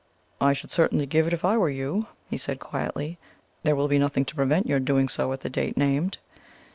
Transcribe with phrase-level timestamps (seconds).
[0.41, 3.19] "I should certainly give it if I were you," he said quietly:
[3.61, 6.17] "there will be nothing to prevent your doing so at the date named."